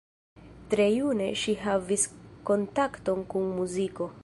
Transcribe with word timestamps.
Tre 0.71 0.87
june 0.93 1.27
ŝi 1.41 1.55
havis 1.65 2.07
kontakton 2.51 3.25
kun 3.35 3.49
muziko. 3.61 4.13